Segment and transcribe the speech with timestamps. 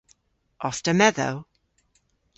[0.67, 1.35] Os ta medhow?